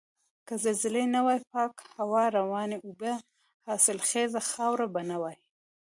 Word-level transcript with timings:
که 0.47 0.53
زلزلې 0.63 1.03
نه 1.15 1.21
وای 1.25 1.39
پاکه 1.51 1.83
هوا، 1.97 2.23
روانې 2.37 2.77
اوبه، 2.85 3.13
حاصلخیزه 3.67 4.41
خاوره 4.51 4.87
به 4.93 5.01
نه 5.09 5.17
وای. 5.21 5.37